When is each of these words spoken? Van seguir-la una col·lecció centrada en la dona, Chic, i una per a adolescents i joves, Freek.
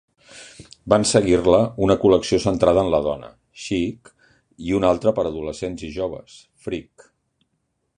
Van 0.93 1.03
seguir-la 1.09 1.59
una 1.89 1.97
col·lecció 2.05 2.41
centrada 2.47 2.85
en 2.87 2.91
la 2.95 3.03
dona, 3.09 3.31
Chic, 3.67 4.13
i 4.71 4.77
una 4.81 4.95
per 5.05 5.15
a 5.15 5.29
adolescents 5.35 5.89
i 5.91 5.95
joves, 6.01 6.45
Freek. 6.67 7.11